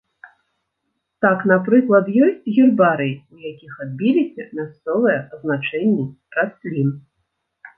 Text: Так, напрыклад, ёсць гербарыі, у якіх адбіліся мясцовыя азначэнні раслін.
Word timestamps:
Так, 1.25 1.43
напрыклад, 1.51 2.05
ёсць 2.27 2.49
гербарыі, 2.55 3.13
у 3.35 3.43
якіх 3.51 3.75
адбіліся 3.85 4.49
мясцовыя 4.61 5.17
азначэнні 5.37 6.05
раслін. 6.41 6.89